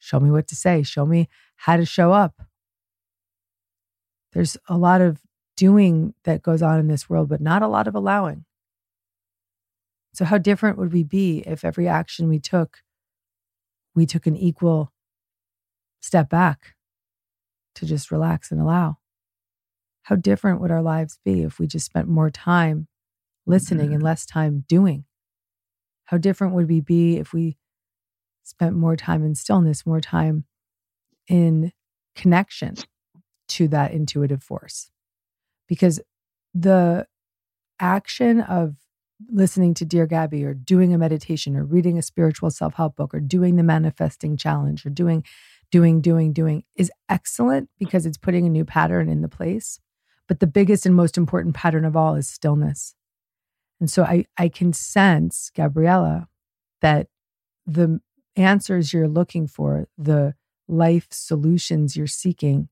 [0.00, 0.82] Show me what to say.
[0.82, 2.42] Show me how to show up.
[4.32, 5.20] There's a lot of
[5.56, 8.44] doing that goes on in this world, but not a lot of allowing.
[10.14, 12.78] So, how different would we be if every action we took,
[13.94, 14.92] we took an equal
[16.00, 16.74] step back
[17.76, 18.96] to just relax and allow?
[20.02, 22.88] How different would our lives be if we just spent more time
[23.46, 23.94] listening mm-hmm.
[23.94, 25.04] and less time doing?
[26.06, 27.58] How different would we be if we
[28.42, 30.44] spent more time in stillness, more time
[31.28, 31.72] in
[32.14, 32.76] connection
[33.48, 34.90] to that intuitive force?
[35.68, 36.00] Because
[36.54, 37.06] the
[37.80, 38.76] action of
[39.30, 43.14] listening to Dear Gabby or doing a meditation or reading a spiritual self help book
[43.14, 45.24] or doing the manifesting challenge or doing,
[45.70, 49.80] doing, doing, doing is excellent because it's putting a new pattern in the place.
[50.28, 52.94] But the biggest and most important pattern of all is stillness.
[53.80, 56.28] And so I, I can sense, Gabriella,
[56.80, 57.08] that
[57.66, 58.00] the
[58.36, 60.34] answers you're looking for, the
[60.68, 62.68] life solutions you're seeking,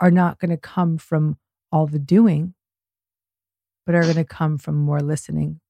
[0.00, 1.36] are not going to come from
[1.70, 2.54] all the doing,
[3.86, 5.60] but are going to come from more listening,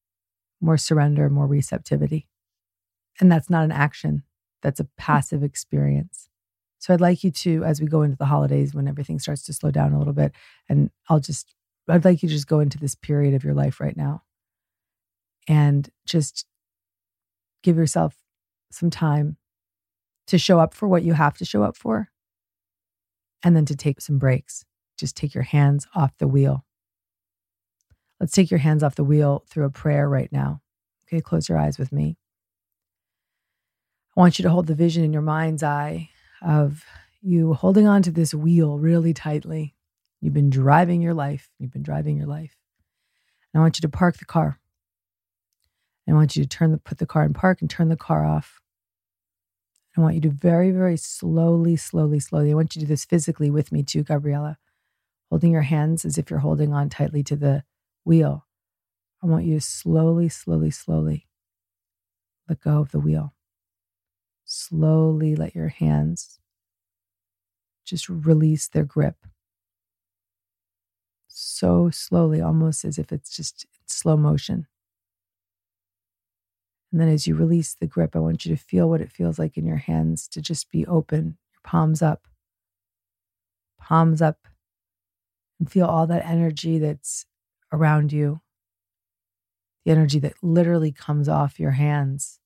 [0.60, 2.26] more surrender, more receptivity.
[3.20, 4.22] And that's not an action,
[4.62, 4.88] that's a hmm.
[4.96, 6.28] passive experience.
[6.78, 9.52] So I'd like you to, as we go into the holidays, when everything starts to
[9.52, 10.32] slow down a little bit,
[10.66, 11.54] and I'll just,
[11.86, 14.22] I'd like you to just go into this period of your life right now
[15.46, 16.46] and just
[17.62, 18.16] give yourself
[18.70, 19.36] some time
[20.26, 22.08] to show up for what you have to show up for
[23.42, 24.64] and then to take some breaks.
[24.96, 26.64] Just take your hands off the wheel.
[28.18, 30.60] Let's take your hands off the wheel through a prayer right now.
[31.06, 32.16] Okay, close your eyes with me.
[34.16, 36.10] I want you to hold the vision in your mind's eye
[36.42, 36.84] of
[37.22, 39.74] you holding on to this wheel really tightly.
[40.20, 41.48] You've been driving your life.
[41.58, 42.56] You've been driving your life.
[43.52, 44.58] And I want you to park the car.
[46.08, 48.26] I want you to turn the put the car in park and turn the car
[48.26, 48.59] off.
[50.00, 52.52] I want you to very, very slowly, slowly, slowly.
[52.52, 54.56] I want you to do this physically with me too, Gabriella.
[55.28, 57.64] Holding your hands as if you're holding on tightly to the
[58.02, 58.46] wheel.
[59.22, 61.26] I want you to slowly, slowly, slowly
[62.48, 63.34] let go of the wheel.
[64.46, 66.40] Slowly let your hands
[67.84, 69.16] just release their grip.
[71.28, 74.66] So slowly, almost as if it's just slow motion.
[76.92, 79.38] And then as you release the grip, I want you to feel what it feels
[79.38, 82.26] like in your hands to just be open, your palms up,
[83.78, 84.38] palms up,
[85.58, 87.26] and feel all that energy that's
[87.72, 88.40] around you,
[89.84, 92.40] the energy that literally comes off your hands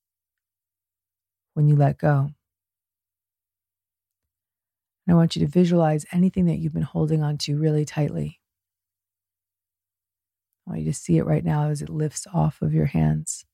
[1.55, 2.29] when you let go.
[5.07, 8.39] And I want you to visualize anything that you've been holding on to really tightly.
[10.67, 13.45] I want you to see it right now as it lifts off of your hands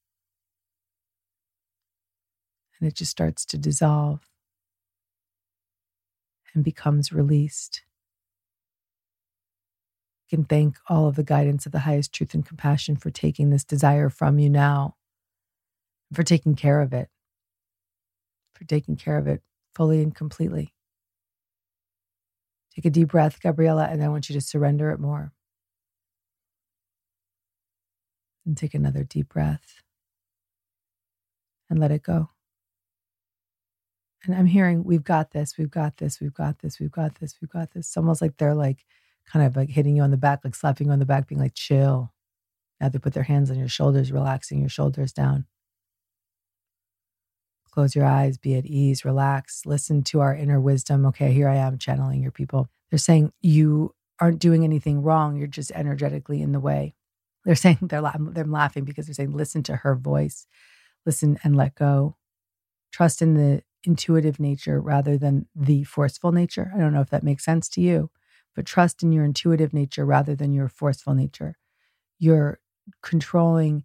[2.81, 4.27] and it just starts to dissolve
[6.53, 7.83] and becomes released.
[10.27, 13.49] You can thank all of the guidance of the highest truth and compassion for taking
[13.49, 14.95] this desire from you now,
[16.11, 17.09] for taking care of it,
[18.53, 19.41] for taking care of it
[19.75, 20.73] fully and completely.
[22.75, 25.33] Take a deep breath, Gabriella, and I want you to surrender it more.
[28.45, 29.83] And take another deep breath
[31.69, 32.29] and let it go.
[34.23, 37.37] And I'm hearing, we've got this, we've got this, we've got this, we've got this,
[37.41, 37.87] we've got this.
[37.87, 38.85] It's almost like they're like
[39.25, 41.41] kind of like hitting you on the back, like slapping you on the back, being
[41.41, 42.13] like, chill.
[42.79, 45.45] Now they put their hands on your shoulders, relaxing your shoulders down.
[47.71, 51.05] Close your eyes, be at ease, relax, listen to our inner wisdom.
[51.07, 52.69] Okay, here I am channeling your people.
[52.89, 56.93] They're saying you aren't doing anything wrong, you're just energetically in the way.
[57.45, 60.45] They're saying they're, la- they're laughing because they're saying, listen to her voice,
[61.05, 62.17] listen and let go.
[62.91, 66.71] Trust in the intuitive nature rather than the forceful nature.
[66.75, 68.11] I don't know if that makes sense to you,
[68.55, 71.57] but trust in your intuitive nature rather than your forceful nature.
[72.19, 72.59] Your
[73.01, 73.83] controlling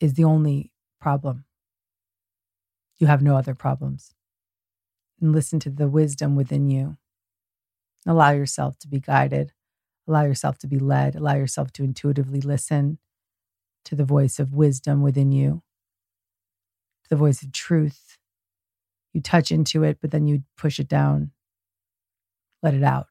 [0.00, 1.44] is the only problem.
[2.98, 4.14] You have no other problems.
[5.20, 6.96] And listen to the wisdom within you.
[8.06, 9.52] Allow yourself to be guided.
[10.08, 11.14] Allow yourself to be led.
[11.14, 12.98] Allow yourself to intuitively listen
[13.84, 15.62] to the voice of wisdom within you,
[17.04, 18.05] to the voice of truth
[19.16, 21.32] you touch into it, but then you push it down.
[22.62, 23.06] Let it out.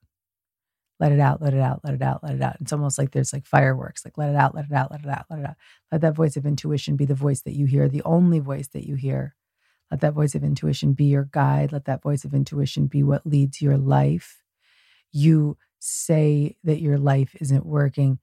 [0.99, 2.55] Let it out, let it out, let it out, let it out.
[2.61, 5.09] It's almost like there's like fireworks, like let it out, let it out, let it
[5.09, 5.55] out, let it out.
[5.91, 8.87] Let that voice of intuition be the voice that you hear, the only voice that
[8.87, 9.35] you hear.
[9.91, 11.73] Let that voice of intuition be your guide.
[11.73, 14.41] Let that voice of intuition be what leads your life.
[15.11, 18.19] You say that your life isn't working,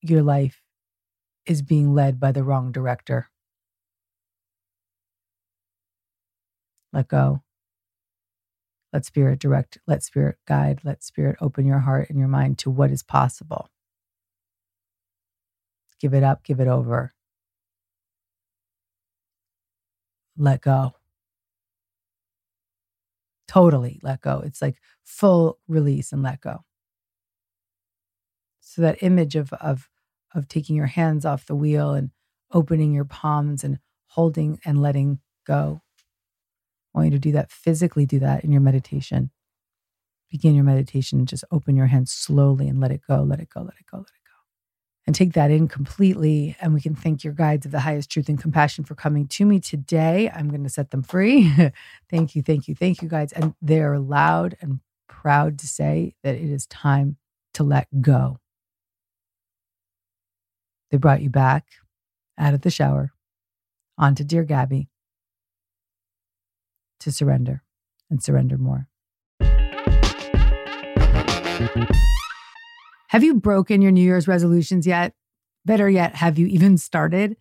[0.00, 0.62] your life
[1.44, 3.28] is being led by the wrong director.
[6.92, 7.42] Let go.
[8.92, 12.70] Let spirit direct, let spirit guide, let spirit open your heart and your mind to
[12.70, 13.68] what is possible.
[16.00, 17.14] Give it up, give it over.
[20.38, 20.94] Let go.
[23.48, 24.42] Totally let go.
[24.44, 26.64] It's like full release and let go.
[28.60, 29.88] So that image of of
[30.34, 32.10] of taking your hands off the wheel and
[32.52, 33.78] opening your palms and
[34.08, 35.82] holding and letting go.
[36.94, 39.30] I want you to do that physically, do that in your meditation.
[40.30, 43.62] Begin your meditation, just open your hands slowly and let it go, let it go,
[43.62, 44.34] let it go, let it go.
[45.06, 46.56] And take that in completely.
[46.60, 49.44] And we can thank your guides of the highest truth and compassion for coming to
[49.44, 50.30] me today.
[50.32, 51.52] I'm going to set them free.
[52.10, 53.32] thank you, thank you, thank you, guides.
[53.32, 57.16] And they're loud and proud to say that it is time
[57.54, 58.38] to let go.
[60.90, 61.66] They brought you back
[62.38, 63.12] out of the shower
[63.98, 64.88] onto Dear Gabby
[67.00, 67.62] to surrender
[68.10, 68.88] and surrender more.
[73.08, 75.14] Have you broken your New Year's resolutions yet?
[75.64, 77.36] Better yet, have you even started?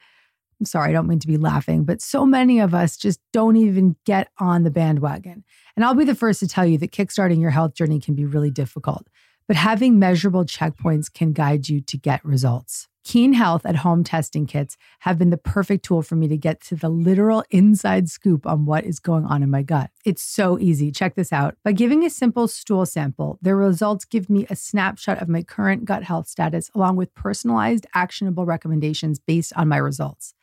[0.60, 3.56] I'm sorry, I don't mean to be laughing, but so many of us just don't
[3.56, 5.46] even get on the bandwagon.
[5.78, 8.26] And I'll be the first to tell you that kickstarting your health journey can be
[8.26, 9.08] really difficult,
[9.48, 12.89] but having measurable checkpoints can guide you to get results.
[13.04, 16.62] Kean Health at home testing kits have been the perfect tool for me to get
[16.62, 19.90] to the literal inside scoop on what is going on in my gut.
[20.06, 20.92] It's so easy.
[20.92, 21.56] Check this out.
[21.64, 25.86] By giving a simple stool sample, their results give me a snapshot of my current
[25.86, 30.34] gut health status, along with personalized, actionable recommendations based on my results.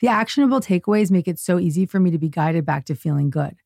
[0.00, 3.30] The actionable takeaways make it so easy for me to be guided back to feeling
[3.30, 3.56] good.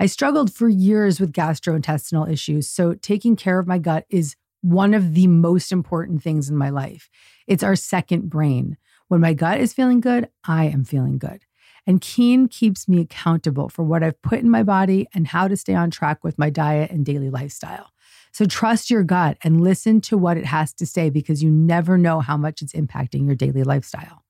[0.00, 4.94] I struggled for years with gastrointestinal issues, so taking care of my gut is one
[4.94, 7.10] of the most important things in my life.
[7.46, 8.78] It's our second brain.
[9.08, 11.44] When my gut is feeling good, I am feeling good.
[11.86, 15.56] And Kean keeps me accountable for what I've put in my body and how to
[15.56, 17.90] stay on track with my diet and daily lifestyle.
[18.32, 21.98] So trust your gut and listen to what it has to say because you never
[21.98, 24.22] know how much it's impacting your daily lifestyle.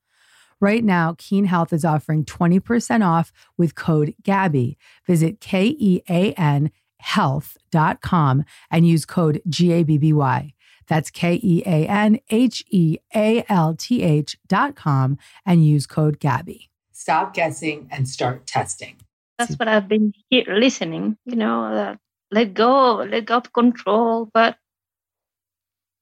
[0.61, 4.77] Right now, Kean Health is offering 20% off with code GABBY.
[5.07, 6.71] Visit K E A N
[7.03, 10.55] health.com and use code GABBY.
[10.89, 15.87] That's K E A N H E A L T H dot com and use
[15.87, 16.69] code GABBY.
[16.93, 18.97] Stop guessing and start testing.
[19.39, 21.97] That's what I've been here listening, you know, uh,
[22.31, 24.29] let go, let go of control.
[24.33, 24.57] But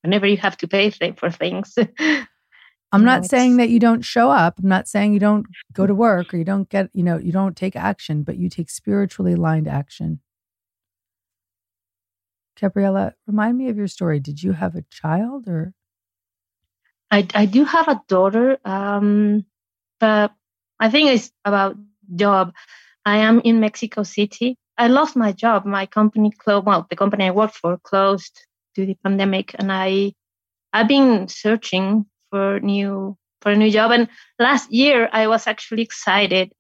[0.03, 1.78] whenever you have to pay for things,
[2.92, 4.59] I'm not saying that you don't show up.
[4.59, 7.30] I'm not saying you don't go to work or you don't get, you know, you
[7.30, 10.20] don't take action, but you take spiritually aligned action.
[12.61, 14.21] Gabriella, remind me of your story.
[14.21, 15.73] Did you have a child or?
[17.11, 19.45] I, I do have a daughter, um,
[19.99, 20.33] but
[20.79, 21.77] I think it's about
[22.15, 22.53] job.
[23.05, 24.57] I am in Mexico City.
[24.79, 25.67] I lost my job.
[25.67, 26.67] My company closed.
[26.67, 30.13] Well, the company I worked for closed due to the pandemic, and I
[30.73, 33.91] I've been searching for new for a new job.
[33.91, 34.09] And
[34.39, 36.53] last year, I was actually excited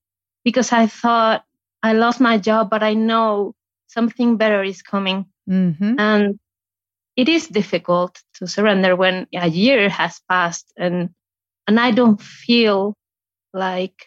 [0.44, 1.44] because I thought
[1.82, 3.54] I lost my job, but I know
[3.90, 5.26] something better is coming.
[5.48, 5.94] Mm-hmm.
[5.98, 6.38] And
[7.16, 11.10] it is difficult to surrender when a year has passed and
[11.66, 12.96] and I don't feel
[13.52, 14.06] like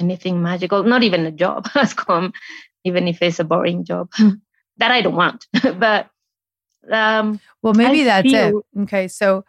[0.00, 2.32] anything magical, not even a job has come,
[2.84, 4.10] even if it's a boring job
[4.78, 5.46] that I don't want.
[5.78, 6.10] but
[6.90, 8.80] um, well, maybe I that's feel, it.
[8.82, 9.44] Okay, so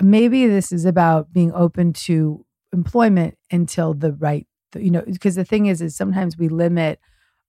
[0.00, 5.44] maybe this is about being open to employment until the right, you know, because the
[5.44, 6.98] thing is, is sometimes we limit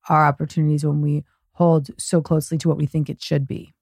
[0.10, 1.24] our opportunities when we
[1.54, 3.74] hold so closely to what we think it should be.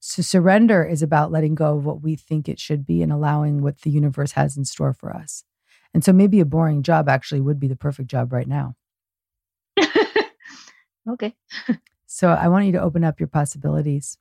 [0.00, 3.62] So, surrender is about letting go of what we think it should be and allowing
[3.62, 5.44] what the universe has in store for us.
[5.92, 8.76] And so, maybe a boring job actually would be the perfect job right now.
[11.08, 11.34] okay.
[12.06, 14.18] so, I want you to open up your possibilities.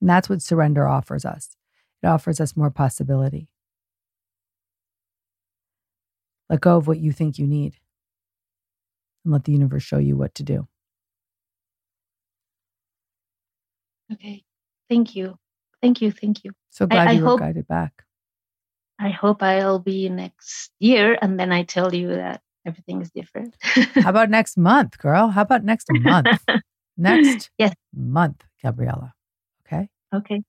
[0.00, 1.56] And that's what surrender offers us
[2.02, 3.48] it offers us more possibility.
[6.48, 7.76] Let go of what you think you need
[9.24, 10.66] and let the universe show you what to do.
[14.12, 14.44] Okay.
[14.88, 15.38] Thank you.
[15.82, 16.10] Thank you.
[16.10, 16.52] Thank you.
[16.70, 18.04] So glad I, you I were hope, guided back.
[18.98, 23.56] I hope I'll be next year and then I tell you that everything is different.
[23.94, 25.28] How about next month, girl?
[25.28, 26.28] How about next month?
[26.98, 27.74] next yes.
[27.94, 29.14] month, Gabriella.
[29.66, 29.88] Okay.
[30.14, 30.42] Okay.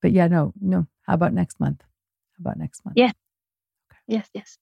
[0.00, 0.86] But yeah, no, no.
[1.02, 1.82] How about next month?
[1.82, 2.96] How about next month?
[2.96, 3.06] Yeah.
[3.90, 3.98] Okay.
[4.06, 4.58] Yes, yes.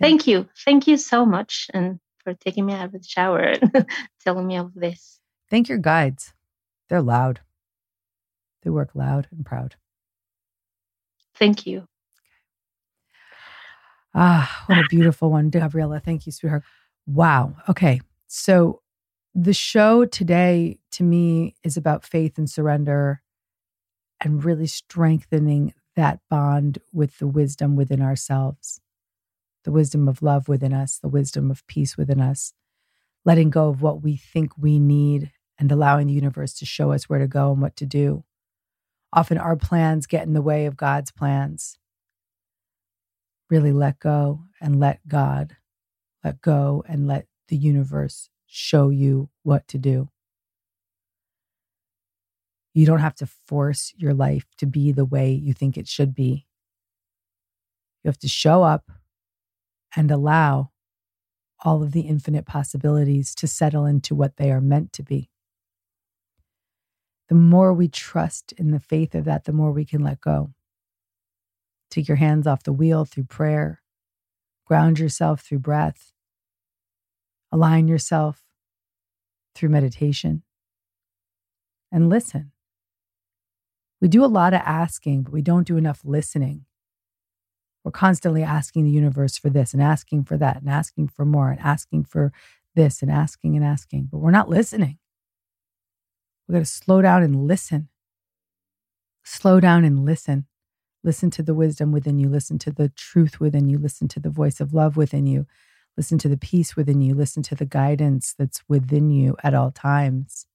[0.00, 0.48] Thank, Thank you.
[0.64, 3.86] Thank you so much and for taking me out of the shower and
[4.24, 5.20] telling me all this.
[5.50, 6.34] Thank your guides.
[6.92, 7.40] They're loud.
[8.62, 9.76] They work loud and proud.
[11.34, 11.86] Thank you.
[14.14, 16.00] Ah, what a beautiful one, Gabriella.
[16.00, 16.64] Thank you, sweetheart.
[17.06, 17.54] Wow.
[17.66, 18.02] Okay.
[18.26, 18.82] So
[19.34, 23.22] the show today to me is about faith and surrender
[24.20, 28.82] and really strengthening that bond with the wisdom within ourselves,
[29.64, 32.52] the wisdom of love within us, the wisdom of peace within us,
[33.24, 37.08] letting go of what we think we need and allowing the universe to show us
[37.08, 38.24] where to go and what to do.
[39.12, 41.78] Often our plans get in the way of God's plans.
[43.50, 45.56] Really let go and let God,
[46.24, 50.08] let go and let the universe show you what to do.
[52.74, 56.14] You don't have to force your life to be the way you think it should
[56.14, 56.46] be.
[58.02, 58.90] You have to show up
[59.94, 60.70] and allow
[61.64, 65.31] all of the infinite possibilities to settle into what they are meant to be.
[67.32, 70.52] The more we trust in the faith of that, the more we can let go.
[71.90, 73.80] Take your hands off the wheel through prayer,
[74.66, 76.12] ground yourself through breath,
[77.50, 78.42] align yourself
[79.54, 80.42] through meditation,
[81.90, 82.52] and listen.
[84.02, 86.66] We do a lot of asking, but we don't do enough listening.
[87.82, 91.52] We're constantly asking the universe for this and asking for that and asking for more
[91.52, 92.30] and asking for
[92.74, 94.98] this and asking and asking, but we're not listening.
[96.48, 97.88] We got to slow down and listen.
[99.24, 100.46] Slow down and listen.
[101.04, 102.28] Listen to the wisdom within you.
[102.28, 103.78] Listen to the truth within you.
[103.78, 105.46] Listen to the voice of love within you.
[105.96, 107.14] Listen to the peace within you.
[107.14, 110.46] Listen to the guidance that's within you at all times.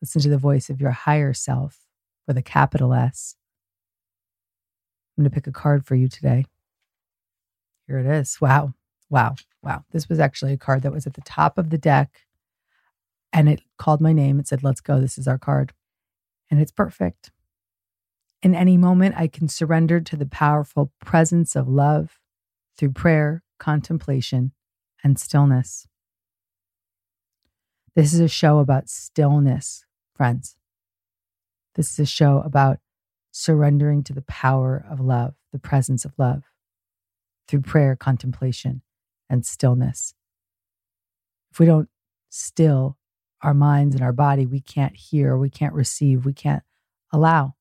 [0.00, 1.80] Listen to the voice of your higher self
[2.26, 3.36] with a capital S.
[5.16, 6.46] I'm going to pick a card for you today.
[7.86, 8.40] Here it is.
[8.40, 8.74] Wow.
[9.10, 9.34] Wow.
[9.62, 9.84] Wow.
[9.90, 12.10] This was actually a card that was at the top of the deck
[13.32, 14.38] and it called my name.
[14.40, 15.00] It said, Let's go.
[15.00, 15.72] This is our card.
[16.50, 17.30] And it's perfect.
[18.42, 22.18] In any moment, I can surrender to the powerful presence of love
[22.76, 24.52] through prayer, contemplation,
[25.02, 25.86] and stillness.
[27.94, 30.56] This is a show about stillness, friends.
[31.74, 32.78] This is a show about
[33.32, 36.44] surrendering to the power of love, the presence of love,
[37.48, 38.82] through prayer, contemplation,
[39.28, 40.14] and stillness.
[41.50, 41.88] If we don't
[42.28, 42.96] still
[43.42, 46.62] our minds and our body, we can't hear, we can't receive, we can't
[47.12, 47.54] allow.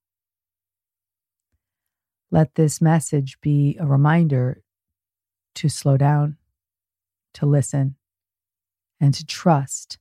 [2.31, 4.63] Let this message be a reminder
[5.55, 6.37] to slow down,
[7.35, 7.95] to listen,
[8.99, 9.97] and to trust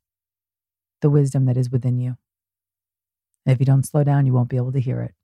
[1.00, 2.16] the wisdom that is within you.
[3.44, 5.14] if you don't slow down, you won't be able to hear it.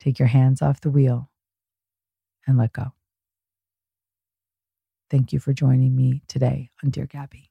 [0.00, 1.30] Take your hands off the wheel
[2.46, 2.92] and let go.
[5.10, 7.50] Thank you for joining me today on Dear Gabby.